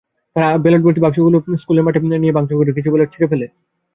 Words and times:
তারা 0.35 0.49
ব্যালটভর্তি 0.63 0.99
বাক্সগুলো 1.01 1.37
স্কুলের 1.61 1.85
মাঠে 1.85 1.99
নিয়ে 2.13 2.35
ভাঙচুর 2.37 2.57
করে, 2.59 2.75
কিছু 2.77 2.89
ব্যালট 2.91 3.09
ছিঁড়ে 3.13 3.29
ফেলে। 3.31 3.45